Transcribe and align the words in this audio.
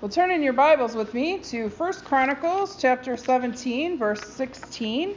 Well, 0.00 0.08
turn 0.08 0.30
in 0.30 0.42
your 0.42 0.54
Bibles 0.54 0.94
with 0.94 1.12
me 1.12 1.40
to 1.40 1.68
1 1.68 1.92
Chronicles 2.06 2.74
chapter 2.80 3.18
17, 3.18 3.98
verse 3.98 4.22
16. 4.32 5.14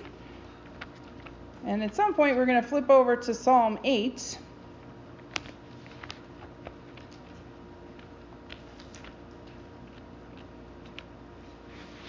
And 1.66 1.82
at 1.82 1.96
some 1.96 2.14
point, 2.14 2.36
we're 2.36 2.46
going 2.46 2.62
to 2.62 2.68
flip 2.68 2.90
over 2.90 3.16
to 3.16 3.34
Psalm 3.34 3.80
8. 3.86 4.38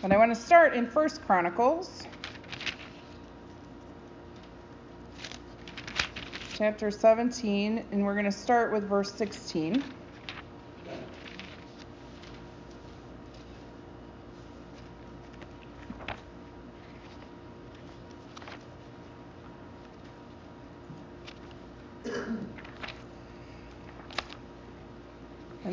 And 0.03 0.13
I 0.13 0.17
want 0.17 0.35
to 0.35 0.41
start 0.41 0.75
in 0.75 0.87
1 0.87 1.09
Chronicles 1.25 2.03
chapter 6.55 6.91
17, 6.91 7.85
and 7.93 8.05
we're 8.05 8.15
going 8.15 8.25
to 8.25 8.33
start 8.33 8.73
with 8.73 8.89
verse 8.89 9.13
16. 9.13 9.81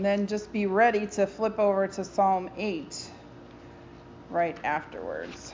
And 0.02 0.06
then 0.08 0.26
just 0.26 0.52
be 0.52 0.66
ready 0.66 1.06
to 1.06 1.28
flip 1.28 1.60
over 1.60 1.88
to 1.88 2.04
Psalm 2.04 2.50
8 2.58 3.12
right 4.32 4.58
afterwards. 4.64 5.54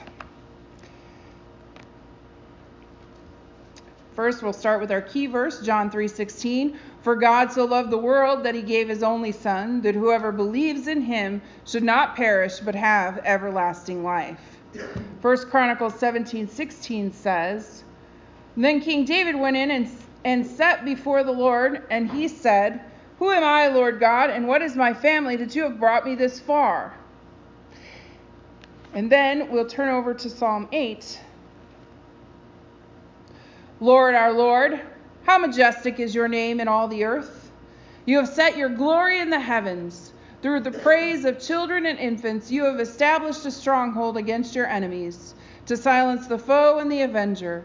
First, 4.16 4.42
we'll 4.42 4.54
start 4.54 4.80
with 4.80 4.90
our 4.90 5.02
key 5.02 5.26
verse, 5.26 5.60
John 5.60 5.90
3:16. 5.90 6.78
For 7.02 7.14
God 7.14 7.52
so 7.52 7.66
loved 7.66 7.90
the 7.90 7.98
world 7.98 8.42
that 8.44 8.54
he 8.54 8.62
gave 8.62 8.88
his 8.88 9.02
only 9.02 9.32
son, 9.32 9.82
that 9.82 9.94
whoever 9.94 10.32
believes 10.32 10.88
in 10.88 11.02
him 11.02 11.42
should 11.66 11.84
not 11.84 12.16
perish 12.16 12.58
but 12.60 12.74
have 12.74 13.20
everlasting 13.26 14.02
life. 14.02 14.40
First 15.20 15.50
Chronicles 15.50 15.92
17:16 16.00 17.12
says, 17.12 17.84
Then 18.56 18.80
King 18.80 19.04
David 19.04 19.36
went 19.36 19.58
in 19.58 19.70
and, 19.70 19.90
and 20.24 20.46
sat 20.46 20.86
before 20.86 21.22
the 21.22 21.32
Lord, 21.32 21.82
and 21.90 22.10
he 22.10 22.28
said, 22.28 22.80
who 23.18 23.30
am 23.30 23.42
I, 23.42 23.66
Lord 23.66 23.98
God, 23.98 24.30
and 24.30 24.46
what 24.46 24.62
is 24.62 24.76
my 24.76 24.94
family 24.94 25.36
that 25.36 25.54
you 25.56 25.64
have 25.64 25.80
brought 25.80 26.04
me 26.04 26.14
this 26.14 26.38
far? 26.38 26.94
And 28.94 29.10
then 29.10 29.50
we'll 29.50 29.66
turn 29.66 29.88
over 29.88 30.14
to 30.14 30.30
Psalm 30.30 30.68
8. 30.72 31.20
Lord, 33.80 34.14
our 34.14 34.32
Lord, 34.32 34.80
how 35.24 35.38
majestic 35.38 36.00
is 36.00 36.14
your 36.14 36.28
name 36.28 36.60
in 36.60 36.68
all 36.68 36.88
the 36.88 37.04
earth. 37.04 37.50
You 38.06 38.18
have 38.18 38.28
set 38.28 38.56
your 38.56 38.70
glory 38.70 39.20
in 39.20 39.30
the 39.30 39.40
heavens. 39.40 40.12
Through 40.40 40.60
the 40.60 40.70
praise 40.70 41.24
of 41.24 41.40
children 41.40 41.86
and 41.86 41.98
infants, 41.98 42.50
you 42.50 42.64
have 42.64 42.78
established 42.78 43.44
a 43.44 43.50
stronghold 43.50 44.16
against 44.16 44.54
your 44.54 44.66
enemies, 44.66 45.34
to 45.66 45.76
silence 45.76 46.28
the 46.28 46.38
foe 46.38 46.78
and 46.78 46.90
the 46.90 47.02
avenger. 47.02 47.64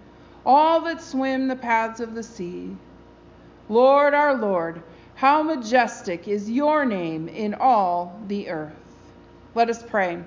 all 0.45 0.81
that 0.81 1.01
swim 1.01 1.47
the 1.47 1.55
paths 1.55 1.99
of 1.99 2.13
the 2.15 2.23
sea. 2.23 2.75
Lord 3.69 4.13
our 4.13 4.35
Lord, 4.35 4.81
how 5.15 5.43
majestic 5.43 6.27
is 6.27 6.49
your 6.49 6.83
name 6.85 7.27
in 7.27 7.53
all 7.53 8.19
the 8.27 8.49
earth. 8.49 8.73
Let 9.53 9.69
us 9.69 9.83
pray. 9.83 10.23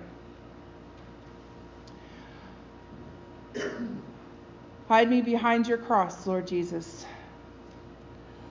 Hide 4.88 5.10
me 5.10 5.20
behind 5.20 5.66
your 5.66 5.78
cross, 5.78 6.26
Lord 6.26 6.46
Jesus. 6.46 7.06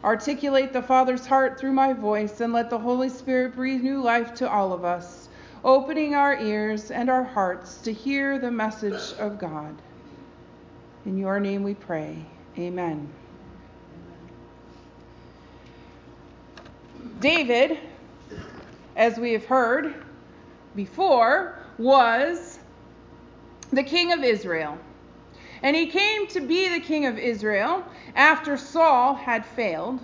Articulate 0.03 0.73
the 0.73 0.81
Father's 0.81 1.25
heart 1.25 1.57
through 1.57 1.71
my 1.71 1.93
voice, 1.93 2.41
and 2.41 2.51
let 2.51 2.69
the 2.69 2.77
Holy 2.77 3.07
Spirit 3.07 3.55
breathe 3.55 3.81
new 3.81 4.01
life 4.01 4.33
to 4.35 4.49
all 4.49 4.73
of 4.73 4.83
us, 4.83 5.29
opening 5.63 6.13
our 6.13 6.37
ears 6.37 6.91
and 6.91 7.09
our 7.09 7.23
hearts 7.23 7.77
to 7.83 7.93
hear 7.93 8.37
the 8.37 8.51
message 8.51 9.17
of 9.17 9.39
God. 9.39 9.81
In 11.05 11.17
your 11.17 11.39
name 11.39 11.63
we 11.63 11.73
pray. 11.73 12.25
Amen. 12.57 13.09
David, 17.19 17.77
as 18.95 19.17
we 19.17 19.33
have 19.33 19.45
heard 19.45 19.95
before, 20.75 21.59
was 21.77 22.59
the 23.71 23.83
king 23.83 24.13
of 24.13 24.23
Israel. 24.23 24.77
And 25.61 25.75
he 25.75 25.87
came 25.87 26.27
to 26.27 26.41
be 26.41 26.69
the 26.69 26.79
king 26.79 27.05
of 27.05 27.17
Israel 27.17 27.83
after 28.15 28.55
Saul 28.57 29.13
had 29.15 29.45
failed, 29.45 29.99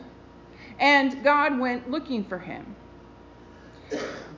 and 0.79 1.23
God 1.23 1.59
went 1.59 1.89
looking 1.89 2.23
for 2.23 2.39
him. 2.39 2.75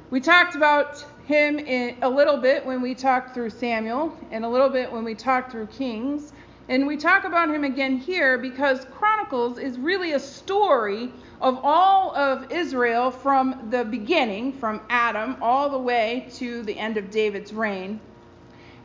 We 0.09 0.19
talked 0.19 0.55
about 0.55 1.05
him 1.25 1.59
a 2.01 2.09
little 2.09 2.37
bit 2.37 2.65
when 2.65 2.81
we 2.81 2.93
talked 2.95 3.33
through 3.33 3.51
Samuel, 3.51 4.15
and 4.31 4.43
a 4.43 4.49
little 4.49 4.69
bit 4.69 4.91
when 4.91 5.03
we 5.03 5.15
talked 5.15 5.51
through 5.51 5.67
Kings. 5.67 6.33
And 6.69 6.87
we 6.87 6.95
talk 6.95 7.23
about 7.23 7.49
him 7.49 7.63
again 7.63 7.97
here 7.97 8.37
because 8.37 8.85
Chronicles 8.91 9.57
is 9.57 9.77
really 9.79 10.13
a 10.13 10.19
story 10.19 11.11
of 11.41 11.59
all 11.63 12.15
of 12.15 12.51
Israel 12.51 13.09
from 13.11 13.67
the 13.71 13.83
beginning, 13.83 14.53
from 14.53 14.79
Adam 14.89 15.37
all 15.41 15.69
the 15.69 15.79
way 15.79 16.27
to 16.35 16.61
the 16.63 16.77
end 16.77 16.97
of 16.97 17.09
David's 17.09 17.51
reign. 17.51 17.99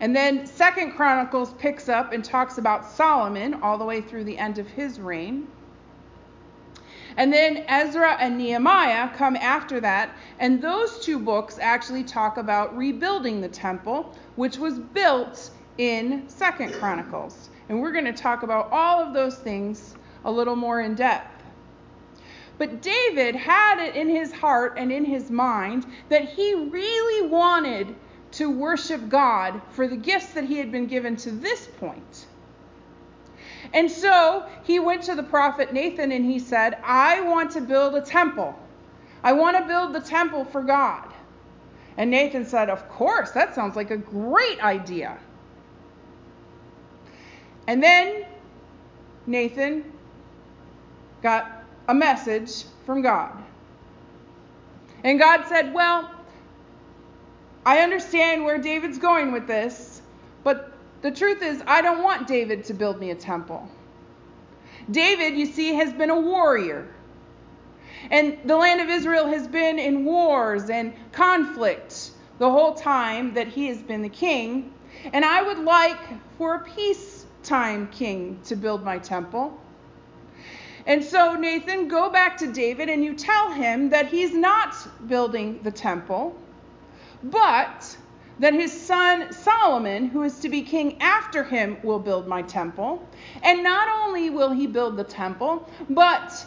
And 0.00 0.16
then 0.16 0.46
Second 0.46 0.92
Chronicles 0.92 1.52
picks 1.54 1.88
up 1.88 2.12
and 2.12 2.24
talks 2.24 2.58
about 2.58 2.90
Solomon 2.90 3.54
all 3.54 3.78
the 3.78 3.84
way 3.84 4.00
through 4.00 4.24
the 4.24 4.38
end 4.38 4.58
of 4.58 4.68
his 4.68 4.98
reign. 4.98 5.46
And 7.16 7.32
then 7.32 7.64
Ezra 7.68 8.16
and 8.20 8.36
Nehemiah 8.36 9.10
come 9.16 9.36
after 9.36 9.80
that, 9.80 10.10
and 10.38 10.60
those 10.60 10.98
two 10.98 11.18
books 11.18 11.58
actually 11.58 12.04
talk 12.04 12.36
about 12.36 12.76
rebuilding 12.76 13.40
the 13.40 13.48
temple, 13.48 14.14
which 14.34 14.58
was 14.58 14.78
built 14.78 15.50
in 15.78 16.28
Second 16.28 16.74
Chronicles. 16.74 17.48
And 17.68 17.80
we're 17.80 17.92
going 17.92 18.04
to 18.04 18.12
talk 18.12 18.42
about 18.42 18.70
all 18.70 19.00
of 19.00 19.12
those 19.12 19.36
things 19.36 19.94
a 20.24 20.30
little 20.30 20.56
more 20.56 20.80
in 20.80 20.94
depth. 20.94 21.42
But 22.58 22.80
David 22.80 23.34
had 23.34 23.78
it 23.84 23.96
in 23.96 24.08
his 24.08 24.32
heart 24.32 24.74
and 24.78 24.90
in 24.90 25.04
his 25.04 25.30
mind 25.30 25.86
that 26.08 26.28
he 26.28 26.54
really 26.54 27.28
wanted 27.28 27.94
to 28.32 28.50
worship 28.50 29.08
God 29.08 29.60
for 29.70 29.86
the 29.86 29.96
gifts 29.96 30.32
that 30.34 30.44
he 30.44 30.56
had 30.58 30.72
been 30.72 30.86
given 30.86 31.16
to 31.16 31.30
this 31.30 31.66
point. 31.78 32.26
And 33.74 33.90
so 33.90 34.46
he 34.64 34.78
went 34.78 35.02
to 35.04 35.14
the 35.14 35.22
prophet 35.22 35.72
Nathan 35.72 36.12
and 36.12 36.24
he 36.24 36.38
said, 36.38 36.78
I 36.84 37.20
want 37.22 37.50
to 37.52 37.60
build 37.60 37.94
a 37.94 38.00
temple. 38.00 38.58
I 39.22 39.32
want 39.32 39.56
to 39.56 39.64
build 39.66 39.92
the 39.92 40.00
temple 40.00 40.44
for 40.44 40.62
God. 40.62 41.12
And 41.96 42.10
Nathan 42.10 42.44
said, 42.44 42.70
Of 42.70 42.88
course, 42.88 43.32
that 43.32 43.54
sounds 43.54 43.74
like 43.74 43.90
a 43.90 43.96
great 43.96 44.62
idea. 44.62 45.18
And 47.66 47.82
then 47.82 48.24
Nathan 49.26 49.92
got 51.22 51.64
a 51.88 51.94
message 51.94 52.64
from 52.84 53.02
God. 53.02 53.32
And 55.02 55.18
God 55.18 55.44
said, 55.48 55.74
Well, 55.74 56.10
I 57.64 57.80
understand 57.80 58.44
where 58.44 58.58
David's 58.58 58.98
going 58.98 59.32
with 59.32 59.46
this, 59.46 60.00
but 60.44 60.72
the 61.02 61.10
truth 61.10 61.42
is, 61.42 61.62
I 61.66 61.82
don't 61.82 62.02
want 62.02 62.26
David 62.26 62.64
to 62.64 62.74
build 62.74 63.00
me 63.00 63.10
a 63.10 63.14
temple. 63.14 63.68
David, 64.90 65.36
you 65.36 65.46
see, 65.46 65.74
has 65.74 65.92
been 65.92 66.10
a 66.10 66.20
warrior. 66.20 66.86
And 68.10 68.38
the 68.44 68.56
land 68.56 68.80
of 68.80 68.88
Israel 68.88 69.26
has 69.26 69.48
been 69.48 69.78
in 69.78 70.04
wars 70.04 70.70
and 70.70 70.92
conflict 71.10 72.12
the 72.38 72.50
whole 72.50 72.74
time 72.74 73.34
that 73.34 73.48
he 73.48 73.66
has 73.66 73.78
been 73.82 74.02
the 74.02 74.08
king. 74.08 74.72
And 75.12 75.24
I 75.24 75.42
would 75.42 75.58
like 75.58 75.98
for 76.38 76.54
a 76.54 76.64
peace 76.64 77.15
time 77.46 77.88
king 77.88 78.40
to 78.44 78.56
build 78.56 78.82
my 78.84 78.98
temple. 78.98 79.58
And 80.86 81.02
so, 81.02 81.34
Nathan, 81.34 81.88
go 81.88 82.10
back 82.10 82.36
to 82.38 82.52
David 82.52 82.88
and 82.88 83.04
you 83.04 83.14
tell 83.14 83.50
him 83.50 83.90
that 83.90 84.06
he's 84.06 84.34
not 84.34 84.74
building 85.08 85.60
the 85.62 85.70
temple, 85.70 86.36
but 87.24 87.96
that 88.38 88.52
his 88.52 88.72
son 88.72 89.32
Solomon, 89.32 90.06
who 90.08 90.22
is 90.22 90.38
to 90.40 90.48
be 90.48 90.62
king 90.62 91.00
after 91.00 91.42
him, 91.42 91.78
will 91.82 91.98
build 91.98 92.28
my 92.28 92.42
temple. 92.42 93.06
And 93.42 93.62
not 93.62 93.88
only 93.88 94.30
will 94.30 94.50
he 94.50 94.66
build 94.66 94.96
the 94.96 95.04
temple, 95.04 95.68
but 95.90 96.46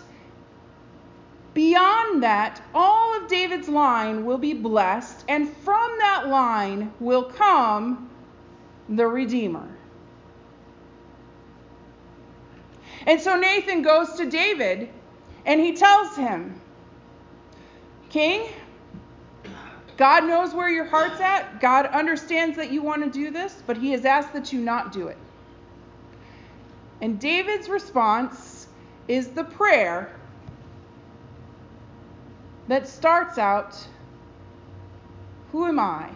beyond 1.54 2.24
that, 2.24 2.62
all 2.74 3.18
of 3.18 3.28
David's 3.28 3.68
line 3.68 4.26
will 4.26 4.38
be 4.38 4.54
blessed, 4.54 5.26
and 5.28 5.50
from 5.50 5.98
that 6.00 6.28
line 6.30 6.94
will 7.00 7.24
come 7.24 8.10
the 8.88 9.08
Redeemer. 9.08 9.68
And 13.06 13.20
so 13.20 13.36
Nathan 13.36 13.82
goes 13.82 14.14
to 14.14 14.30
David 14.30 14.90
and 15.46 15.60
he 15.60 15.74
tells 15.74 16.16
him, 16.16 16.60
King, 18.10 18.50
God 19.98 20.26
knows 20.26 20.54
where 20.54 20.70
your 20.70 20.86
heart's 20.86 21.20
at. 21.20 21.60
God 21.60 21.86
understands 21.88 22.56
that 22.58 22.72
you 22.72 22.82
want 22.82 23.04
to 23.04 23.10
do 23.10 23.32
this, 23.32 23.62
but 23.68 23.78
he 23.78 23.92
has 23.92 24.06
asked 24.06 24.34
that 24.34 24.54
you 24.54 24.60
not 24.60 24.92
do 24.92 25.08
it. 25.08 25.18
And 27.02 27.20
David's 27.20 27.70
response 27.70 28.68
is 29.08 29.30
the 29.30 29.44
prayer 29.44 30.14
that 32.68 32.88
starts 32.88 33.38
out 33.38 33.76
Who 35.52 35.66
am 35.66 35.80
I? 35.80 36.10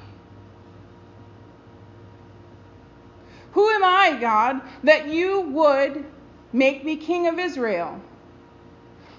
Who 3.53 3.69
am 3.69 3.83
I, 3.83 4.17
God, 4.19 4.61
that 4.83 5.07
you 5.07 5.41
would 5.41 6.05
make 6.53 6.85
me 6.85 6.95
king 6.95 7.27
of 7.27 7.39
Israel? 7.39 7.99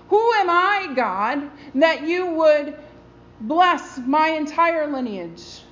Who 0.09 0.33
am 0.35 0.49
I, 0.49 0.93
God, 0.95 1.51
that 1.75 2.07
you 2.07 2.27
would 2.27 2.77
bless 3.41 3.99
my 3.99 4.29
entire 4.29 4.87
lineage? 4.87 5.63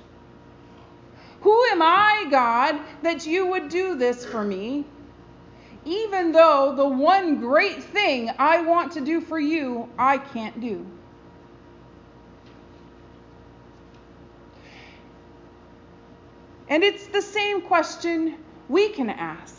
Who 1.41 1.63
am 1.65 1.81
I, 1.81 2.25
God, 2.29 2.79
that 3.01 3.25
you 3.25 3.47
would 3.47 3.69
do 3.69 3.95
this 3.95 4.25
for 4.25 4.43
me? 4.43 4.85
Even 5.85 6.31
though 6.31 6.73
the 6.75 6.87
one 6.87 7.39
great 7.39 7.83
thing 7.83 8.31
I 8.39 8.61
want 8.61 8.93
to 8.93 9.01
do 9.01 9.19
for 9.19 9.39
you, 9.39 9.89
I 9.97 10.17
can't 10.17 10.59
do. 10.61 10.85
And 16.69 16.83
it's 16.83 17.05
the 17.07 17.21
same 17.21 17.61
question 17.61 18.35
we 18.69 18.89
can 18.89 19.09
ask. 19.09 19.52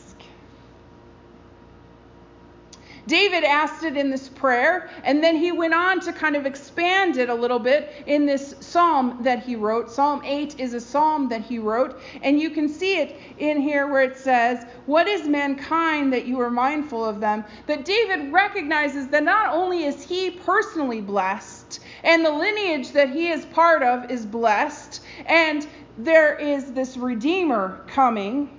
David 3.07 3.45
asked 3.45 3.85
it 3.85 3.97
in 3.97 4.11
this 4.11 4.29
prayer, 4.29 4.89
and 5.05 5.23
then 5.23 5.37
he 5.37 5.53
went 5.53 5.75
on 5.75 6.01
to 6.01 6.13
kind 6.13 6.37
of 6.37 6.47
expand 6.47 7.19
it 7.19 7.29
a 7.29 7.35
little 7.35 7.59
bit 7.59 7.93
in 8.07 8.25
this 8.25 8.55
psalm 8.61 9.19
that 9.23 9.43
he 9.43 9.57
wrote. 9.57 9.91
Psalm 9.91 10.23
8 10.25 10.59
is 10.59 10.73
a 10.73 10.81
psalm 10.81 11.29
that 11.29 11.43
he 11.43 11.59
wrote, 11.59 12.01
and 12.23 12.41
you 12.41 12.51
can 12.51 12.69
see 12.69 12.99
it 12.99 13.17
in 13.39 13.61
here 13.61 13.87
where 13.87 14.03
it 14.03 14.17
says, 14.17 14.65
What 14.87 15.07
is 15.07 15.29
mankind 15.29 16.13
that 16.13 16.27
you 16.27 16.41
are 16.41 16.51
mindful 16.51 17.05
of 17.05 17.21
them? 17.21 17.45
That 17.67 17.85
David 17.85 18.33
recognizes 18.33 19.09
that 19.09 19.23
not 19.23 19.55
only 19.55 19.85
is 19.85 20.03
he 20.03 20.31
personally 20.31 21.01
blessed, 21.01 21.81
and 22.03 22.25
the 22.25 22.31
lineage 22.31 22.93
that 22.93 23.11
he 23.11 23.31
is 23.31 23.45
part 23.47 23.83
of 23.83 24.11
is 24.11 24.25
blessed, 24.25 25.03
and 25.27 25.67
there 25.99 26.37
is 26.37 26.73
this 26.73 26.97
Redeemer 26.97 27.83
coming, 27.87 28.51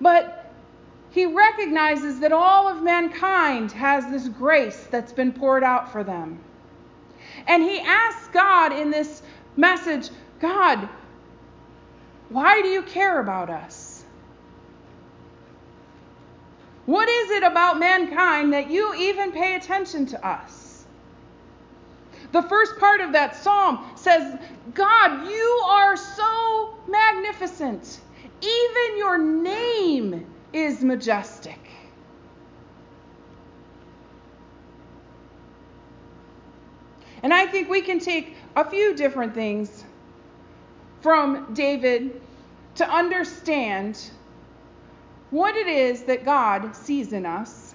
but 0.00 0.41
he 1.12 1.26
recognizes 1.26 2.20
that 2.20 2.32
all 2.32 2.68
of 2.68 2.82
mankind 2.82 3.70
has 3.72 4.10
this 4.10 4.28
grace 4.28 4.88
that's 4.90 5.12
been 5.12 5.32
poured 5.32 5.62
out 5.62 5.92
for 5.92 6.02
them. 6.02 6.40
And 7.46 7.62
he 7.62 7.80
asks 7.80 8.28
God 8.28 8.72
in 8.72 8.90
this 8.90 9.22
message 9.56 10.10
God, 10.40 10.88
why 12.30 12.62
do 12.62 12.68
you 12.68 12.82
care 12.82 13.20
about 13.20 13.50
us? 13.50 14.04
What 16.86 17.08
is 17.08 17.30
it 17.30 17.42
about 17.44 17.78
mankind 17.78 18.52
that 18.54 18.70
you 18.70 18.94
even 18.94 19.30
pay 19.32 19.54
attention 19.54 20.06
to 20.06 20.26
us? 20.26 20.84
The 22.32 22.42
first 22.42 22.78
part 22.78 23.02
of 23.02 23.12
that 23.12 23.36
psalm 23.36 23.84
says, 23.94 24.38
God, 24.74 25.28
you 25.28 25.62
are 25.66 25.96
so 25.96 26.74
magnificent. 26.88 28.00
Even 28.40 28.98
your 28.98 29.18
name 29.18 30.26
is 30.52 30.82
majestic. 30.82 31.58
And 37.22 37.32
I 37.32 37.46
think 37.46 37.68
we 37.68 37.82
can 37.82 37.98
take 37.98 38.36
a 38.56 38.68
few 38.68 38.94
different 38.94 39.34
things 39.34 39.84
from 41.00 41.52
David 41.54 42.20
to 42.76 42.88
understand 42.88 44.10
what 45.30 45.56
it 45.56 45.66
is 45.66 46.02
that 46.02 46.24
God 46.24 46.74
sees 46.74 47.12
in 47.12 47.24
us. 47.24 47.74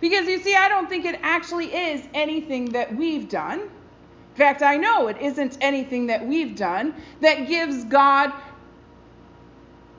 Because 0.00 0.26
you 0.26 0.40
see, 0.40 0.56
I 0.56 0.68
don't 0.68 0.88
think 0.88 1.04
it 1.04 1.18
actually 1.22 1.72
is 1.72 2.06
anything 2.12 2.72
that 2.72 2.94
we've 2.94 3.28
done. 3.28 3.60
In 3.60 4.36
fact, 4.36 4.62
I 4.62 4.76
know 4.76 5.08
it 5.08 5.18
isn't 5.20 5.58
anything 5.60 6.06
that 6.06 6.26
we've 6.26 6.56
done 6.56 6.94
that 7.20 7.46
gives 7.46 7.84
God 7.84 8.32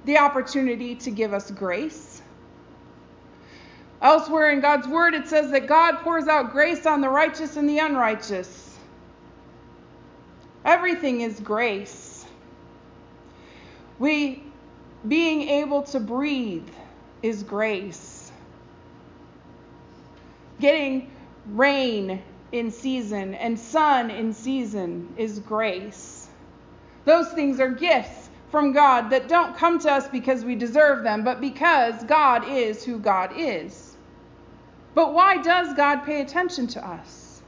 the 0.05 0.17
opportunity 0.17 0.95
to 0.95 1.11
give 1.11 1.33
us 1.33 1.51
grace. 1.51 2.21
Elsewhere 4.01 4.51
in 4.51 4.59
God's 4.59 4.87
Word, 4.87 5.13
it 5.13 5.27
says 5.27 5.51
that 5.51 5.67
God 5.67 5.97
pours 5.99 6.27
out 6.27 6.51
grace 6.51 6.85
on 6.85 6.99
the 6.99 7.09
righteous 7.09 7.55
and 7.55 7.69
the 7.69 7.79
unrighteous. 7.79 8.77
Everything 10.65 11.21
is 11.21 11.39
grace. 11.39 12.25
We 13.99 14.43
being 15.07 15.43
able 15.43 15.83
to 15.83 15.99
breathe 15.99 16.67
is 17.21 17.43
grace. 17.43 18.31
Getting 20.59 21.11
rain 21.47 22.21
in 22.51 22.71
season 22.71 23.33
and 23.35 23.59
sun 23.59 24.09
in 24.09 24.33
season 24.33 25.13
is 25.17 25.39
grace. 25.39 26.27
Those 27.05 27.29
things 27.29 27.59
are 27.59 27.69
gifts 27.69 28.22
from 28.53 28.71
God 28.71 29.09
that 29.09 29.27
don't 29.27 29.57
come 29.57 29.79
to 29.79 29.91
us 29.91 30.07
because 30.07 30.45
we 30.45 30.53
deserve 30.53 31.03
them, 31.03 31.23
but 31.23 31.41
because 31.41 32.03
God 32.03 32.47
is 32.47 32.85
who 32.85 32.99
God 32.99 33.31
is. 33.35 33.97
But 34.93 35.15
why 35.15 35.41
does 35.41 35.73
God 35.73 36.03
pay 36.03 36.21
attention 36.21 36.67
to 36.67 36.87
us? 36.87 37.41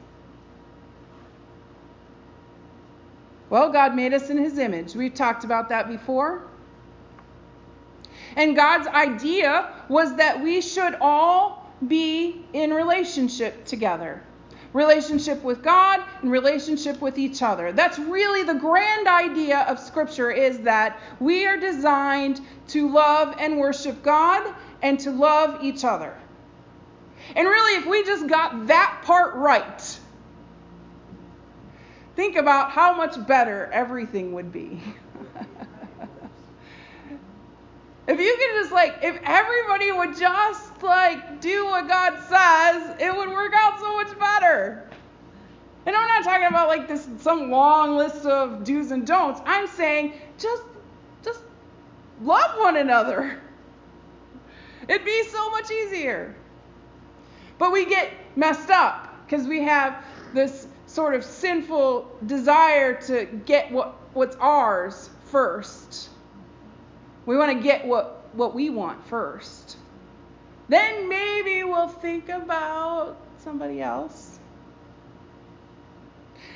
Well, 3.52 3.72
God 3.72 3.96
made 3.96 4.16
us 4.16 4.31
in 4.31 4.40
his 4.40 4.57
image. 4.57 4.96
We've 4.96 5.13
talked 5.13 5.44
about 5.44 5.69
that 5.69 5.88
before. 5.88 6.48
And 8.36 8.56
God's 8.56 8.88
idea 8.88 9.75
was 9.88 10.16
that 10.16 10.42
we 10.42 10.60
should 10.60 10.96
all 11.00 11.72
be 11.88 12.44
in 12.54 12.74
relationship 12.74 13.63
together 13.66 14.24
relationship 14.75 15.42
with 15.42 15.63
God 15.63 16.04
and 16.22 16.30
relationship 16.30 17.02
with 17.02 17.18
each 17.18 17.42
other. 17.42 17.71
That's 17.71 17.97
really 17.97 18.44
the 18.44 18.56
grand 18.56 19.07
idea 19.07 19.61
of 19.69 19.80
Scripture 19.80 20.31
is 20.31 20.59
that 20.59 21.00
we 21.21 21.47
are 21.47 21.56
designed 21.56 22.42
to 22.68 22.92
love 22.92 23.35
and 23.40 23.57
worship 23.57 24.04
God 24.04 24.54
and 24.81 25.00
to 25.00 25.11
love 25.11 25.64
each 25.64 25.85
other. 25.85 26.14
And 27.38 27.47
really, 27.47 27.80
if 27.80 27.85
we 27.85 28.04
just 28.04 28.28
got 28.28 28.68
that 28.68 29.02
part 29.06 29.35
right, 29.35 30.00
think 32.18 32.35
about 32.35 32.71
how 32.71 32.97
much 32.97 33.26
better 33.26 33.69
everything 33.71 34.33
would 34.33 34.52
be. 34.52 34.83
if 38.07 38.19
you 38.19 38.38
could 38.38 38.61
just 38.61 38.73
like, 38.73 38.97
if 39.02 39.18
everybody 39.23 39.94
would 39.94 40.18
just 40.18 40.75
like 40.85 41.42
do 41.42 41.65
what 41.65 41.87
God 41.87 42.18
says, 42.30 42.95
it 42.99 43.15
would 43.15 43.30
work 43.30 43.54
out 43.56 43.80
so 43.80 43.95
much 43.95 44.18
better. 44.18 44.89
And 45.85 45.95
I'm 45.95 46.07
not 46.07 46.23
talking 46.23 46.47
about 46.47 46.68
like 46.68 46.87
this 46.87 47.07
some 47.19 47.51
long 47.51 47.97
list 47.97 48.25
of 48.25 48.63
do's 48.63 48.92
and 48.92 49.06
don'ts. 49.06 49.42
I'm 49.45 49.68
saying 49.68 50.13
just 50.37 50.63
just 51.23 51.42
love 52.21 52.59
one 52.59 52.77
another. 52.77 53.39
It'd 54.87 55.06
be 55.06 55.23
so 55.25 55.49
much 55.51 55.71
easier. 55.71 56.35
But 57.57 57.71
we 57.71 57.85
get 57.85 58.11
messed 58.35 58.69
up 58.69 59.25
because 59.25 59.47
we 59.47 59.61
have 59.63 60.04
this 60.33 60.68
sort 60.87 61.15
of 61.15 61.23
sinful 61.23 62.09
desire 62.25 62.99
to 63.01 63.25
get 63.45 63.71
what, 63.71 63.95
what's 64.13 64.35
ours 64.37 65.09
first. 65.25 66.09
We 67.25 67.37
want 67.37 67.57
to 67.57 67.63
get 67.63 67.85
what, 67.85 68.30
what 68.33 68.54
we 68.54 68.69
want 68.69 69.06
first. 69.07 69.65
Then 70.68 71.07
maybe 71.10 71.64
we'll 71.64 71.88
think 71.88 72.30
about 72.30 73.18
somebody 73.40 73.81
else. 73.81 74.40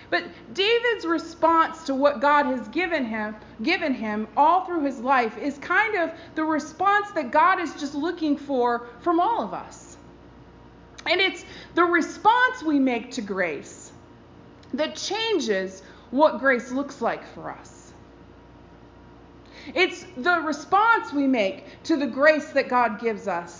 But 0.09 0.23
David's 0.53 1.05
response 1.05 1.83
to 1.83 1.93
what 1.93 2.19
God 2.19 2.47
has 2.47 2.67
given 2.69 3.05
him, 3.05 3.35
given 3.61 3.93
him 3.93 4.27
all 4.35 4.65
through 4.65 4.83
his 4.83 4.99
life 4.99 5.37
is 5.37 5.57
kind 5.59 5.95
of 5.95 6.11
the 6.33 6.43
response 6.43 7.11
that 7.11 7.31
God 7.31 7.59
is 7.59 7.73
just 7.75 7.93
looking 7.93 8.35
for 8.35 8.87
from 9.01 9.19
all 9.19 9.43
of 9.43 9.53
us. 9.53 9.97
And 11.05 11.21
it's 11.21 11.45
the 11.75 11.83
response 11.83 12.63
we 12.63 12.79
make 12.79 13.11
to 13.11 13.21
grace 13.21 13.91
that 14.73 14.95
changes 14.95 15.83
what 16.09 16.39
grace 16.39 16.71
looks 16.71 17.01
like 17.01 17.23
for 17.33 17.51
us. 17.51 17.93
It's 19.75 20.05
the 20.17 20.39
response 20.41 21.13
we 21.13 21.27
make 21.27 21.65
to 21.83 21.97
the 21.97 22.07
grace 22.07 22.49
that 22.53 22.67
God 22.67 22.99
gives 22.99 23.27
us 23.27 23.58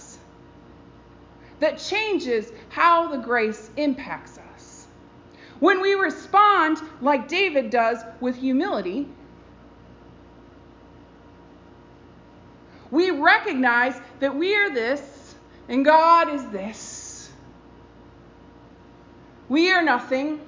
that 1.60 1.78
changes 1.78 2.52
how 2.70 3.08
the 3.10 3.18
grace 3.18 3.70
impacts 3.78 4.38
us. 4.38 4.88
When 5.60 5.82
we 5.82 5.94
respond 5.94 6.82
like 7.02 7.28
David 7.28 7.70
does 7.70 8.00
with 8.22 8.36
humility, 8.36 9.08
we 12.92 13.12
recognize 13.12 14.00
that 14.20 14.36
we 14.36 14.56
are 14.56 14.74
this 14.74 15.36
and 15.68 15.86
God 15.86 16.34
is 16.34 16.46
this. 16.48 17.30
We 19.50 19.72
are 19.72 19.84
nothing, 19.84 20.40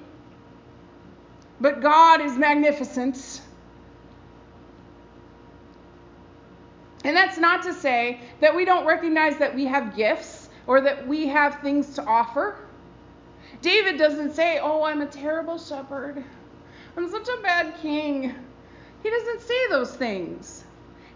but 1.60 1.80
God 1.80 2.20
is 2.20 2.36
magnificent. 2.36 3.42
And 7.04 7.16
that's 7.16 7.36
not 7.36 7.64
to 7.64 7.74
say 7.74 8.20
that 8.40 8.54
we 8.54 8.64
don't 8.64 8.86
recognize 8.86 9.36
that 9.38 9.54
we 9.54 9.66
have 9.66 9.96
gifts 9.96 10.41
or 10.66 10.80
that 10.80 11.06
we 11.06 11.26
have 11.28 11.60
things 11.60 11.94
to 11.94 12.04
offer. 12.04 12.56
David 13.60 13.98
doesn't 13.98 14.34
say, 14.34 14.58
Oh, 14.60 14.82
I'm 14.84 15.02
a 15.02 15.06
terrible 15.06 15.58
shepherd. 15.58 16.22
I'm 16.96 17.10
such 17.10 17.28
a 17.28 17.42
bad 17.42 17.74
king. 17.80 18.34
He 19.02 19.10
doesn't 19.10 19.40
say 19.40 19.68
those 19.68 19.94
things. 19.94 20.64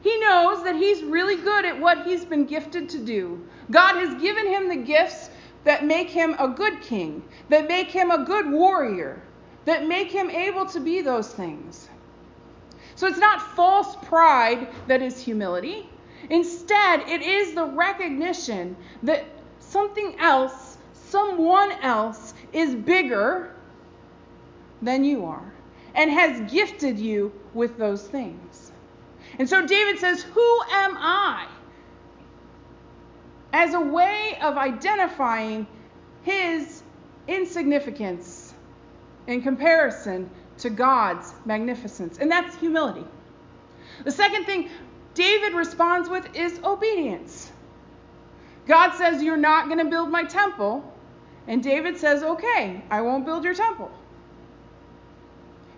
He 0.03 0.19
knows 0.21 0.63
that 0.65 0.77
he's 0.77 1.03
really 1.03 1.37
good 1.37 1.65
at 1.65 1.81
what 1.81 2.07
he's 2.07 2.25
been 2.25 2.45
gifted 2.45 2.89
to 2.91 2.99
do. 2.99 3.45
God 3.71 3.97
has 3.97 4.21
given 4.21 4.47
him 4.47 4.69
the 4.69 4.77
gifts 4.77 5.31
that 5.65 5.85
make 5.85 6.09
him 6.09 6.37
a 6.39 6.49
good 6.49 6.81
king, 6.81 7.25
that 7.49 7.67
make 7.67 7.89
him 7.89 8.11
a 8.11 8.25
good 8.25 8.51
warrior, 8.51 9.21
that 9.65 9.89
make 9.89 10.13
him 10.13 10.31
able 10.31 10.65
to 10.67 10.81
be 10.81 11.01
those 11.01 11.33
things. 11.33 11.89
So 12.95 13.07
it's 13.07 13.19
not 13.19 13.55
false 13.57 13.97
pride 13.97 14.69
that 14.87 15.03
is 15.03 15.21
humility. 15.21 15.89
Instead, 16.31 17.01
it 17.09 17.21
is 17.23 17.55
the 17.55 17.67
recognition 17.67 18.77
that 19.03 19.25
something 19.77 20.19
else, 20.19 20.79
someone 21.11 21.71
else, 21.83 22.33
is 22.51 22.75
bigger 22.75 23.55
than 24.81 25.05
you 25.05 25.27
are 25.27 25.53
and 25.95 26.11
has 26.11 26.51
gifted 26.51 26.99
you 26.99 27.31
with 27.53 27.77
those 27.77 28.03
things. 28.03 28.73
And 29.39 29.47
so 29.47 29.67
David 29.67 29.99
says, 29.99 30.23
Who 30.23 30.61
am 30.73 30.97
I? 30.97 31.47
As 33.53 33.75
a 33.75 33.81
way 33.81 34.39
of 34.41 34.57
identifying 34.57 35.67
his 36.23 36.83
insignificance 37.29 38.55
in 39.27 39.43
comparison 39.43 40.31
to 40.59 40.71
God's 40.71 41.35
magnificence. 41.45 42.17
And 42.19 42.31
that's 42.31 42.57
humility. 42.57 43.05
The 44.05 44.11
second 44.11 44.47
thing 44.47 44.71
David 45.13 45.53
responds 45.53 46.09
with 46.09 46.35
is 46.35 46.59
obedience. 46.65 47.53
God 48.67 48.95
says, 48.97 49.23
You're 49.23 49.37
not 49.37 49.67
going 49.67 49.79
to 49.79 49.91
build 49.91 50.11
my 50.11 50.25
temple. 50.25 50.93
And 51.49 51.63
David 51.63 51.97
says, 51.97 52.23
Okay, 52.23 52.83
I 52.91 53.01
won't 53.01 53.25
build 53.25 53.45
your 53.45 53.55
temple. 53.55 53.91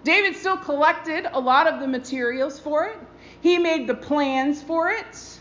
David 0.04 0.36
still 0.36 0.56
collected 0.56 1.26
a 1.32 1.40
lot 1.40 1.66
of 1.66 1.80
the 1.80 1.86
materials 1.86 2.58
for 2.58 2.86
it, 2.86 2.98
he 3.40 3.58
made 3.58 3.86
the 3.86 3.94
plans 3.94 4.62
for 4.62 4.90
it. 4.90 5.38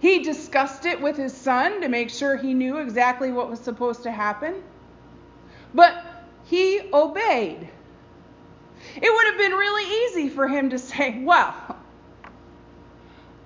He 0.00 0.22
discussed 0.22 0.86
it 0.86 1.00
with 1.00 1.16
his 1.16 1.36
son 1.36 1.80
to 1.80 1.88
make 1.88 2.08
sure 2.08 2.36
he 2.36 2.54
knew 2.54 2.76
exactly 2.78 3.32
what 3.32 3.50
was 3.50 3.58
supposed 3.58 4.04
to 4.04 4.12
happen. 4.12 4.62
But 5.74 6.04
he 6.44 6.82
obeyed. 6.92 7.68
It 8.94 9.12
would 9.12 9.26
have 9.26 9.38
been 9.38 9.52
really 9.52 10.04
easy 10.04 10.28
for 10.28 10.46
him 10.46 10.70
to 10.70 10.78
say, 10.78 11.20
Well, 11.24 11.77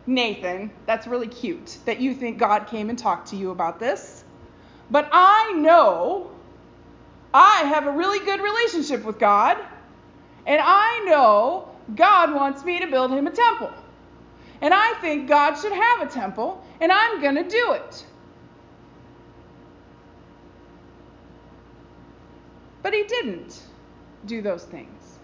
Nathan, 0.07 0.71
that's 0.87 1.07
really 1.07 1.29
cute 1.29 1.79
that 1.85 2.01
you 2.01 2.15
think 2.15 2.39
God 2.39 2.67
came 2.67 2.91
and 2.91 2.99
talked 2.99 3.29
to 3.29 3.37
you 3.37 3.51
about 3.51 3.79
this. 3.79 4.25
But 4.91 5.09
I 5.13 5.53
know 5.57 6.31
I 7.33 7.61
have 7.61 7.87
a 7.87 7.93
really 7.93 8.25
good 8.25 8.41
relationship 8.41 9.05
with 9.05 9.19
God, 9.19 9.57
and 10.47 10.61
I 10.63 11.05
know 11.07 11.69
God 11.95 12.35
wants 12.35 12.65
me 12.65 12.81
to 12.81 12.87
build 12.89 13.13
him 13.13 13.27
a 13.27 13.31
temple. 13.31 13.73
And 14.61 14.75
I 14.75 14.95
think 15.01 15.29
God 15.29 15.55
should 15.57 15.73
have 15.73 16.03
a 16.03 16.07
temple, 16.07 16.65
and 16.81 16.91
I'm 16.91 17.21
going 17.21 17.37
to 17.37 17.49
do 17.49 17.73
it. 17.73 18.07
But 22.83 22.93
he 22.93 23.05
didn't 23.05 23.63
do 24.27 24.43
those 24.43 24.65
things. 24.65 25.19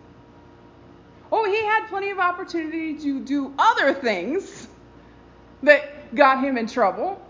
Oh, 1.30 1.44
he 1.44 1.62
had 1.64 1.88
plenty 1.88 2.10
of 2.10 2.18
opportunity 2.18 2.96
to 2.98 3.20
do 3.20 3.52
other 3.58 3.92
things 3.92 4.67
that 5.62 6.14
got 6.14 6.42
him 6.42 6.56
in 6.56 6.66
trouble. 6.66 7.20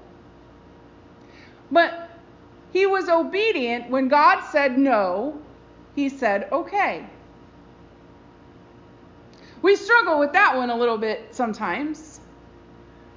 But 1.70 2.11
he 2.73 2.87
was 2.87 3.08
obedient 3.08 3.90
when 3.90 4.08
God 4.08 4.42
said 4.50 4.78
no, 4.78 5.40
he 5.94 6.08
said 6.08 6.49
okay. 6.52 7.06
We 9.61 9.75
struggle 9.75 10.18
with 10.18 10.32
that 10.32 10.56
one 10.56 10.70
a 10.70 10.76
little 10.76 10.99
bit 10.99 11.35
sometimes. 11.35 12.20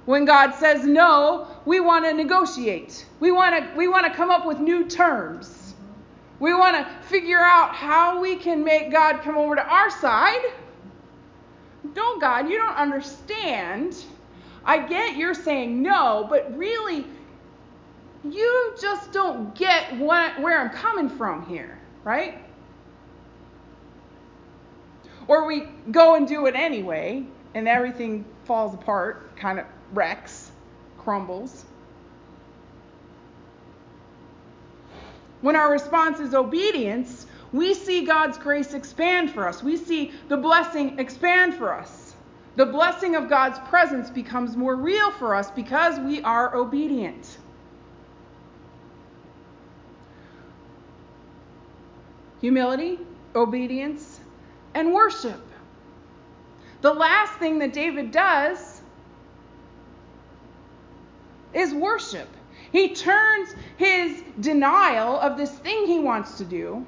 When 0.06 0.24
God 0.24 0.52
says 0.54 0.84
no, 0.84 1.46
we 1.64 1.78
want 1.78 2.04
to 2.04 2.12
negotiate. 2.12 3.06
We 3.20 3.30
want 3.30 3.56
to 3.56 3.76
we 3.76 3.86
want 3.86 4.06
to 4.06 4.12
come 4.12 4.30
up 4.30 4.44
with 4.44 4.58
new 4.58 4.88
terms. 4.88 5.74
We 6.40 6.52
want 6.54 6.76
to 6.76 7.06
figure 7.06 7.38
out 7.38 7.72
how 7.74 8.20
we 8.20 8.34
can 8.34 8.64
make 8.64 8.90
God 8.90 9.22
come 9.22 9.36
over 9.36 9.54
to 9.54 9.64
our 9.64 9.90
side 9.90 10.42
no, 11.96 12.18
God, 12.18 12.48
you 12.48 12.58
don't 12.58 12.76
understand. 12.76 13.96
I 14.64 14.86
get 14.86 15.16
you're 15.16 15.34
saying 15.34 15.82
no, 15.82 16.26
but 16.28 16.56
really, 16.56 17.04
you 18.24 18.74
just 18.80 19.12
don't 19.12 19.54
get 19.54 19.96
what, 19.98 20.40
where 20.40 20.60
I'm 20.60 20.70
coming 20.70 21.08
from 21.08 21.44
here, 21.46 21.78
right? 22.04 22.38
Or 25.26 25.46
we 25.46 25.68
go 25.90 26.14
and 26.14 26.26
do 26.28 26.46
it 26.46 26.54
anyway, 26.54 27.24
and 27.54 27.66
everything 27.66 28.24
falls 28.44 28.74
apart, 28.74 29.36
kind 29.36 29.58
of 29.58 29.66
wrecks, 29.92 30.50
crumbles. 30.98 31.64
When 35.40 35.56
our 35.56 35.72
response 35.72 36.20
is 36.20 36.34
obedience, 36.34 37.26
we 37.52 37.74
see 37.74 38.04
God's 38.04 38.38
grace 38.38 38.74
expand 38.74 39.32
for 39.32 39.48
us. 39.48 39.62
We 39.62 39.76
see 39.76 40.12
the 40.28 40.36
blessing 40.36 40.98
expand 41.00 41.54
for 41.54 41.74
us. 41.74 42.01
The 42.56 42.66
blessing 42.66 43.16
of 43.16 43.28
God's 43.30 43.58
presence 43.60 44.10
becomes 44.10 44.56
more 44.56 44.76
real 44.76 45.10
for 45.12 45.34
us 45.34 45.50
because 45.50 45.98
we 45.98 46.22
are 46.22 46.54
obedient. 46.54 47.38
Humility, 52.40 52.98
obedience, 53.34 54.20
and 54.74 54.92
worship. 54.92 55.40
The 56.82 56.92
last 56.92 57.34
thing 57.34 57.58
that 57.60 57.72
David 57.72 58.10
does 58.10 58.82
is 61.54 61.72
worship. 61.72 62.28
He 62.72 62.94
turns 62.94 63.54
his 63.76 64.22
denial 64.40 65.18
of 65.20 65.36
this 65.36 65.50
thing 65.50 65.86
he 65.86 66.00
wants 66.00 66.38
to 66.38 66.44
do 66.44 66.84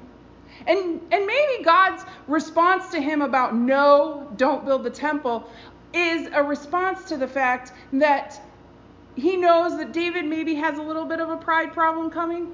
and, 0.67 1.01
and 1.11 1.25
maybe 1.25 1.63
God's 1.63 2.03
response 2.27 2.89
to 2.91 3.01
him 3.01 3.21
about 3.21 3.55
no, 3.55 4.31
don't 4.37 4.65
build 4.65 4.83
the 4.83 4.89
temple 4.89 5.49
is 5.93 6.27
a 6.33 6.43
response 6.43 7.05
to 7.05 7.17
the 7.17 7.27
fact 7.27 7.71
that 7.93 8.41
he 9.15 9.37
knows 9.37 9.77
that 9.77 9.93
David 9.93 10.25
maybe 10.25 10.55
has 10.55 10.77
a 10.77 10.81
little 10.81 11.05
bit 11.05 11.21
of 11.21 11.29
a 11.29 11.37
pride 11.37 11.71
problem 11.71 12.09
coming. 12.09 12.51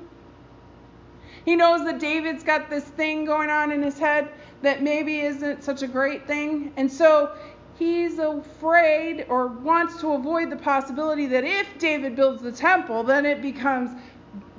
He 1.43 1.55
knows 1.55 1.84
that 1.86 2.00
David's 2.00 2.43
got 2.43 2.70
this 2.70 2.84
thing 2.84 3.25
going 3.25 3.50
on 3.50 3.72
in 3.72 3.81
his 3.81 3.98
head 3.98 4.29
that 4.62 4.84
maybe 4.84 5.22
isn't 5.22 5.63
such 5.63 5.81
a 5.81 5.88
great 5.88 6.27
thing. 6.27 6.72
And 6.77 6.91
so 6.91 7.36
he's 7.79 8.20
afraid 8.20 9.25
or 9.27 9.48
wants 9.48 10.00
to 10.01 10.13
avoid 10.13 10.51
the 10.51 10.58
possibility 10.58 11.25
that 11.27 11.43
if 11.43 11.67
David 11.79 12.15
builds 12.15 12.43
the 12.43 12.51
temple, 12.51 13.01
then 13.01 13.25
it 13.25 13.41
becomes 13.41 13.89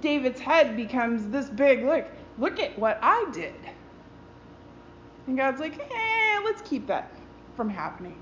David's 0.01 0.41
head 0.41 0.77
becomes 0.77 1.29
this 1.29 1.49
big. 1.49 1.85
Look, 1.85 2.05
look 2.39 2.59
at 2.59 2.79
what 2.79 2.99
I 3.03 3.29
did. 3.33 3.55
And 5.27 5.37
God's 5.37 5.61
like, 5.61 5.79
let's 6.45 6.63
keep 6.63 6.87
that 6.89 7.15
from 7.57 7.69
happening. 7.69 8.17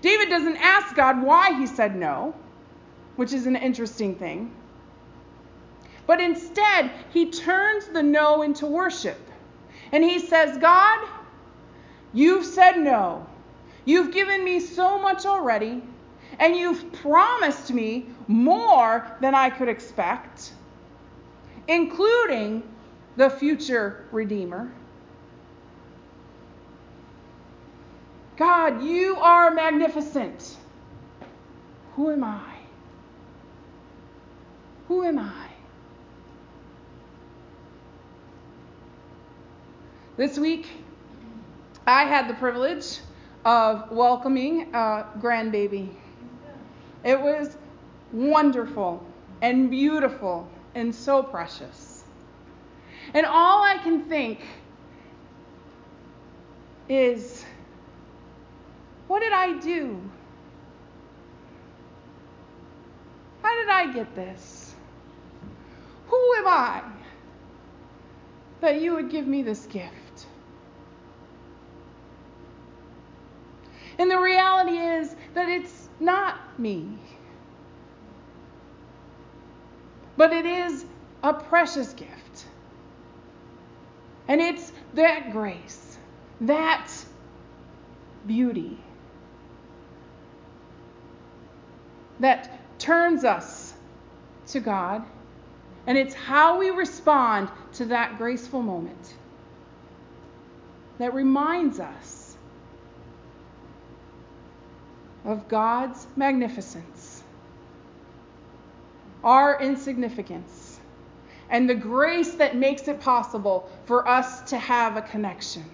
David 0.00 0.28
doesn't 0.28 0.56
ask 0.56 0.94
God 0.94 1.22
why 1.22 1.58
he 1.58 1.66
said 1.66 1.96
no, 1.96 2.34
which 3.16 3.32
is 3.32 3.46
an 3.46 3.56
interesting 3.56 4.14
thing. 4.14 4.54
But 6.06 6.20
instead, 6.20 6.90
he 7.12 7.30
turns 7.30 7.86
the 7.86 8.02
no 8.02 8.42
into 8.42 8.66
worship. 8.66 9.18
And 9.92 10.02
he 10.02 10.18
says, 10.18 10.58
God, 10.58 11.06
you've 12.12 12.44
said 12.44 12.78
no. 12.78 13.26
You've 13.84 14.12
given 14.12 14.44
me 14.44 14.60
so 14.60 14.98
much 14.98 15.26
already, 15.26 15.82
and 16.38 16.56
you've 16.56 16.92
promised 16.92 17.72
me 17.72 18.06
more 18.28 19.16
than 19.20 19.34
I 19.34 19.50
could 19.50 19.68
expect 19.68 20.52
including 21.68 22.62
the 23.16 23.30
future 23.30 24.04
Redeemer. 24.12 24.72
God, 28.36 28.82
you 28.82 29.16
are 29.16 29.50
magnificent. 29.50 30.56
Who 31.94 32.10
am 32.10 32.24
I? 32.24 32.54
Who 34.88 35.04
am 35.04 35.18
I? 35.18 35.46
This 40.16 40.38
week, 40.38 40.68
I 41.86 42.04
had 42.04 42.28
the 42.28 42.34
privilege 42.34 43.00
of 43.44 43.90
welcoming 43.90 44.74
a 44.74 45.06
grandbaby. 45.18 45.90
It 47.04 47.20
was 47.20 47.56
wonderful 48.12 49.04
and 49.42 49.70
beautiful 49.70 50.48
and 50.74 50.94
so 50.94 51.22
precious. 51.22 52.04
And 53.14 53.26
all 53.26 53.62
I 53.62 53.78
can 53.78 54.02
think 54.04 54.40
is, 56.88 57.44
what 59.08 59.20
did 59.20 59.32
I 59.32 59.58
do? 59.58 60.00
How 63.42 63.54
did 63.54 63.68
I 63.68 63.92
get 63.92 64.14
this? 64.14 64.74
Who 66.08 66.34
am 66.34 66.46
I 66.46 66.82
that 68.60 68.80
you 68.80 68.94
would 68.94 69.10
give 69.10 69.26
me 69.26 69.42
this 69.42 69.66
gift? 69.66 70.26
And 73.98 74.10
the 74.10 74.18
reality 74.18 74.78
is 74.78 75.14
that 75.34 75.48
it's 75.48 75.88
not 76.00 76.58
me. 76.58 76.98
But 80.20 80.34
it 80.34 80.44
is 80.44 80.84
a 81.22 81.32
precious 81.32 81.94
gift. 81.94 82.44
And 84.28 84.38
it's 84.38 84.70
that 84.92 85.32
grace, 85.32 85.96
that 86.42 86.90
beauty 88.26 88.78
that 92.18 92.60
turns 92.78 93.24
us 93.24 93.72
to 94.48 94.60
God. 94.60 95.06
And 95.86 95.96
it's 95.96 96.12
how 96.12 96.58
we 96.58 96.68
respond 96.68 97.48
to 97.76 97.86
that 97.86 98.18
graceful 98.18 98.60
moment 98.60 99.14
that 100.98 101.14
reminds 101.14 101.80
us 101.80 102.36
of 105.24 105.48
God's 105.48 106.06
magnificence, 106.14 106.99
our 109.22 109.60
insignificance, 109.60 110.80
and 111.50 111.68
the 111.68 111.74
grace 111.74 112.34
that 112.34 112.56
makes 112.56 112.88
it 112.88 113.00
possible 113.00 113.68
for 113.84 114.06
us 114.08 114.42
to 114.50 114.58
have 114.58 114.96
a 114.96 115.02
connection. 115.02 115.64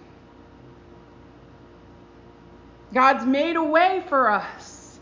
God's 2.93 3.27
made 3.27 3.57
a 3.57 3.63
way 3.63 4.03
for 4.09 4.31
us. 4.31 4.99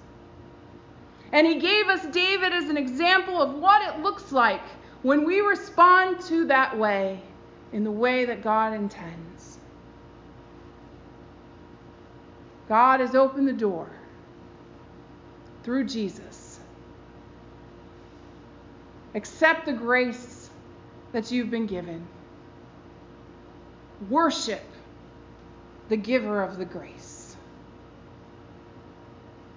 And 1.33 1.47
He 1.47 1.57
gave 1.59 1.89
us 1.89 2.05
David 2.07 2.53
as 2.53 2.69
an 2.69 2.77
example 2.77 3.41
of 3.41 3.55
what 3.55 3.83
it 3.83 4.01
looks 4.03 4.33
like 4.33 4.63
when 5.03 5.25
we 5.25 5.41
respond 5.41 6.21
to 6.23 6.47
that 6.47 6.77
way 6.77 7.21
in 7.73 7.85
the 7.85 7.91
way 7.91 8.25
that 8.25 8.43
God 8.43 8.73
intends. 8.73 9.59
God 12.69 13.01
has 13.01 13.15
opened 13.15 13.47
the 13.47 13.53
door 13.53 13.91
through 15.63 15.85
Jesus. 15.85 16.24
Accept 19.15 19.67
the 19.67 19.73
grace 19.73 20.51
that 21.13 21.31
you've 21.31 21.51
been 21.51 21.67
given. 21.67 22.07
Worship 24.11 24.63
the 25.89 25.97
giver 25.97 26.43
of 26.43 26.59
the 26.59 26.65
grace. 26.65 27.37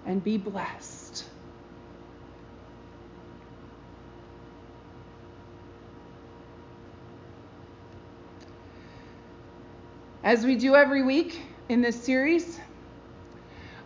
And 0.06 0.24
be 0.24 0.38
blessed. 0.38 1.26
As 10.24 10.46
we 10.46 10.56
do 10.56 10.76
every 10.76 11.04
week 11.04 11.42
in 11.70 11.82
this 11.82 12.02
series, 12.04 12.60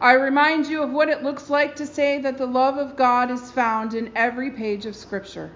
I 0.01 0.13
remind 0.13 0.65
you 0.65 0.81
of 0.81 0.91
what 0.91 1.07
it 1.07 1.21
looks 1.21 1.49
like 1.49 1.75
to 1.75 1.85
say 1.85 2.19
that 2.21 2.39
the 2.39 2.47
love 2.47 2.77
of 2.77 2.95
God 2.95 3.29
is 3.29 3.51
found 3.51 3.93
in 3.93 4.11
every 4.15 4.49
page 4.49 4.87
of 4.87 4.95
Scripture. 4.95 5.51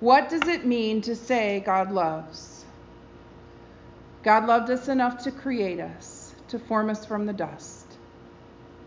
What 0.00 0.30
does 0.30 0.48
it 0.48 0.64
mean 0.64 1.02
to 1.02 1.14
say 1.14 1.60
God 1.60 1.92
loves? 1.92 2.64
God 4.22 4.46
loved 4.46 4.70
us 4.70 4.88
enough 4.88 5.22
to 5.24 5.30
create 5.30 5.78
us, 5.78 6.34
to 6.48 6.58
form 6.58 6.88
us 6.88 7.04
from 7.04 7.26
the 7.26 7.34
dust. 7.34 7.86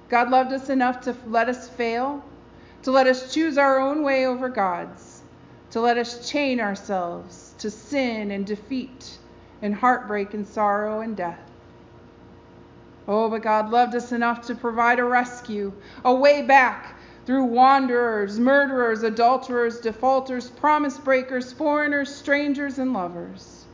God 0.09 0.31
loved 0.31 0.51
us 0.53 0.69
enough 0.69 1.01
to 1.01 1.15
let 1.27 1.49
us 1.49 1.69
fail, 1.69 2.23
to 2.81 2.91
let 2.91 3.05
us 3.05 3.31
choose 3.33 3.59
our 3.59 3.79
own 3.79 4.03
way 4.03 4.25
over 4.25 4.49
God's, 4.49 5.21
to 5.71 5.81
let 5.81 5.97
us 5.97 6.29
chain 6.29 6.59
ourselves 6.59 7.53
to 7.59 7.69
sin 7.69 8.31
and 8.31 8.45
defeat 8.45 9.19
and 9.61 9.73
heartbreak 9.73 10.33
and 10.33 10.47
sorrow 10.47 11.01
and 11.01 11.15
death. 11.15 11.39
Oh, 13.07 13.29
but 13.29 13.43
God 13.43 13.69
loved 13.69 13.95
us 13.95 14.11
enough 14.11 14.47
to 14.47 14.55
provide 14.55 14.99
a 14.99 15.03
rescue, 15.03 15.73
a 16.05 16.13
way 16.13 16.41
back 16.41 16.95
through 17.25 17.45
wanderers, 17.45 18.39
murderers, 18.39 19.03
adulterers, 19.03 19.79
defaulters, 19.79 20.49
promise 20.49 20.97
breakers, 20.97 21.53
foreigners, 21.53 22.13
strangers, 22.13 22.79
and 22.79 22.93
lovers. 22.93 23.65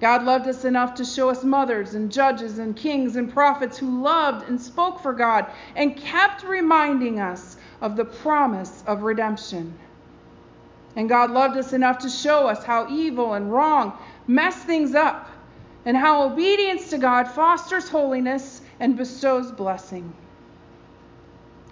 God 0.00 0.24
loved 0.24 0.46
us 0.46 0.64
enough 0.64 0.94
to 0.96 1.04
show 1.04 1.30
us 1.30 1.42
mothers 1.42 1.94
and 1.94 2.12
judges 2.12 2.58
and 2.58 2.76
kings 2.76 3.16
and 3.16 3.32
prophets 3.32 3.78
who 3.78 4.02
loved 4.02 4.48
and 4.48 4.60
spoke 4.60 5.00
for 5.00 5.12
God 5.12 5.46
and 5.74 5.96
kept 5.96 6.42
reminding 6.42 7.18
us 7.18 7.56
of 7.80 7.96
the 7.96 8.04
promise 8.04 8.82
of 8.86 9.02
redemption. 9.02 9.78
And 10.96 11.08
God 11.08 11.30
loved 11.30 11.56
us 11.56 11.72
enough 11.72 11.98
to 11.98 12.10
show 12.10 12.46
us 12.46 12.64
how 12.64 12.88
evil 12.90 13.34
and 13.34 13.52
wrong 13.52 13.96
mess 14.26 14.56
things 14.56 14.94
up 14.94 15.30
and 15.84 15.96
how 15.96 16.24
obedience 16.24 16.90
to 16.90 16.98
God 16.98 17.28
fosters 17.28 17.88
holiness 17.88 18.60
and 18.80 18.96
bestows 18.96 19.52
blessing. 19.52 20.12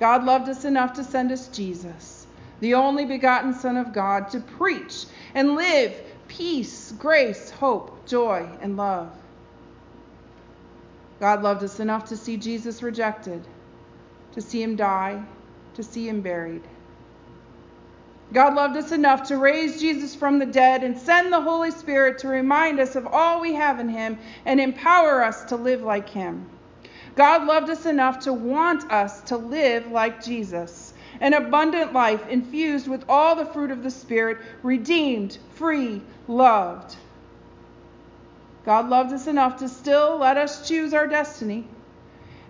God 0.00 0.24
loved 0.24 0.48
us 0.48 0.64
enough 0.64 0.94
to 0.94 1.04
send 1.04 1.30
us 1.32 1.48
Jesus, 1.48 2.26
the 2.60 2.74
only 2.74 3.04
begotten 3.04 3.54
Son 3.54 3.76
of 3.76 3.92
God, 3.92 4.30
to 4.30 4.40
preach 4.40 5.06
and 5.34 5.54
live 5.54 5.94
peace, 6.28 6.92
grace, 6.92 7.50
hope, 7.50 8.06
joy, 8.06 8.48
and 8.60 8.76
love. 8.76 9.12
God 11.20 11.42
loved 11.42 11.62
us 11.62 11.80
enough 11.80 12.06
to 12.06 12.16
see 12.16 12.36
Jesus 12.36 12.82
rejected, 12.82 13.46
to 14.32 14.40
see 14.40 14.62
him 14.62 14.76
die, 14.76 15.22
to 15.74 15.82
see 15.82 16.08
him 16.08 16.20
buried. 16.20 16.62
God 18.32 18.54
loved 18.54 18.76
us 18.76 18.90
enough 18.90 19.28
to 19.28 19.38
raise 19.38 19.80
Jesus 19.80 20.14
from 20.14 20.40
the 20.40 20.46
dead 20.46 20.82
and 20.82 20.98
send 20.98 21.32
the 21.32 21.40
Holy 21.40 21.70
Spirit 21.70 22.18
to 22.18 22.28
remind 22.28 22.80
us 22.80 22.96
of 22.96 23.06
all 23.06 23.40
we 23.40 23.54
have 23.54 23.78
in 23.78 23.88
Him 23.88 24.18
and 24.44 24.60
empower 24.60 25.22
us 25.22 25.44
to 25.44 25.56
live 25.56 25.82
like 25.82 26.08
Him. 26.08 26.50
God 27.16 27.46
loved 27.46 27.70
us 27.70 27.86
enough 27.86 28.20
to 28.20 28.32
want 28.32 28.90
us 28.90 29.20
to 29.22 29.36
live 29.36 29.86
like 29.90 30.24
Jesus, 30.24 30.94
an 31.20 31.34
abundant 31.34 31.92
life 31.92 32.26
infused 32.28 32.88
with 32.88 33.04
all 33.08 33.36
the 33.36 33.46
fruit 33.46 33.70
of 33.70 33.82
the 33.82 33.90
Spirit, 33.90 34.38
redeemed, 34.62 35.38
free, 35.54 36.02
loved. 36.26 36.96
God 38.64 38.88
loved 38.88 39.12
us 39.12 39.26
enough 39.26 39.58
to 39.58 39.68
still 39.68 40.18
let 40.18 40.36
us 40.36 40.66
choose 40.66 40.94
our 40.94 41.06
destiny. 41.06 41.68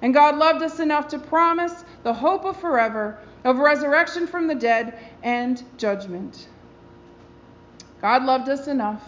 And 0.00 0.14
God 0.14 0.36
loved 0.36 0.62
us 0.62 0.80
enough 0.80 1.08
to 1.08 1.18
promise 1.18 1.84
the 2.02 2.14
hope 2.14 2.44
of 2.44 2.56
forever 2.58 3.18
of 3.44 3.58
resurrection 3.58 4.26
from 4.26 4.46
the 4.46 4.54
dead 4.54 4.98
and 5.22 5.62
judgment. 5.76 6.48
God 8.00 8.24
loved 8.24 8.48
us 8.48 8.66
enough. 8.66 9.02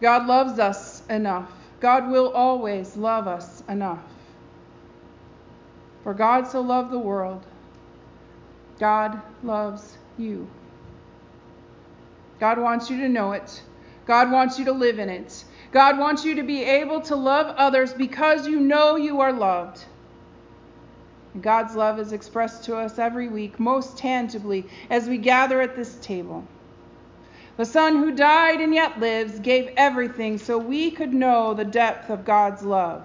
God 0.00 0.26
loves 0.26 0.58
us 0.58 1.02
enough. 1.08 1.50
God 1.80 2.10
will 2.10 2.32
always 2.32 2.96
love 2.96 3.26
us 3.26 3.62
enough. 3.68 4.02
For 6.02 6.14
God 6.14 6.46
so 6.46 6.60
loved 6.60 6.90
the 6.90 6.98
world, 6.98 7.44
God 8.78 9.20
loves 9.42 9.98
you. 10.16 10.48
God 12.38 12.58
wants 12.58 12.88
you 12.90 12.98
to 13.00 13.08
know 13.08 13.32
it. 13.32 13.62
God 14.06 14.30
wants 14.30 14.58
you 14.58 14.64
to 14.64 14.72
live 14.72 14.98
in 14.98 15.08
it. 15.10 15.44
God 15.72 15.98
wants 15.98 16.24
you 16.24 16.34
to 16.36 16.42
be 16.42 16.64
able 16.64 17.00
to 17.02 17.14
love 17.14 17.54
others 17.56 17.92
because 17.92 18.46
you 18.46 18.58
know 18.58 18.96
you 18.96 19.20
are 19.20 19.32
loved. 19.32 19.84
God's 21.40 21.76
love 21.76 22.00
is 22.00 22.12
expressed 22.12 22.64
to 22.64 22.76
us 22.76 22.98
every 22.98 23.28
week, 23.28 23.60
most 23.60 23.96
tangibly, 23.96 24.66
as 24.88 25.08
we 25.08 25.18
gather 25.18 25.60
at 25.60 25.76
this 25.76 25.94
table. 25.96 26.44
The 27.56 27.64
Son 27.64 27.96
who 27.96 28.10
died 28.10 28.60
and 28.60 28.74
yet 28.74 28.98
lives 28.98 29.38
gave 29.38 29.72
everything 29.76 30.38
so 30.38 30.58
we 30.58 30.90
could 30.90 31.12
know 31.12 31.54
the 31.54 31.64
depth 31.64 32.10
of 32.10 32.24
God's 32.24 32.62
love. 32.62 33.04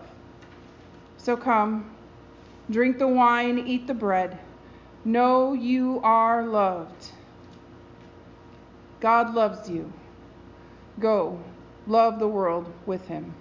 So 1.17 1.36
come, 1.38 1.94
drink 2.69 2.97
the 2.97 3.08
wine, 3.08 3.60
eat 3.60 3.88
the 3.88 3.93
bread. 3.93 4.38
Know 5.04 5.54
you 5.54 5.99
are 6.04 6.45
loved. 6.45 7.12
God 8.99 9.34
loves 9.36 9.69
you. 9.69 9.91
Go, 10.99 11.39
love 11.86 12.19
the 12.19 12.28
world 12.28 12.71
with 12.86 13.08
him. 13.08 13.34